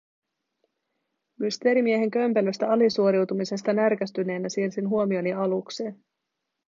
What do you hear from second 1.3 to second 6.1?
Mysteerimiehen kömpelöstä alisuoriutumisesta närkästyneenä siirsin huomioni alukseen.